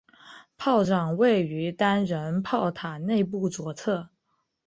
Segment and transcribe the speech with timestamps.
[0.57, 4.09] 炮长位于单人炮塔内部左侧。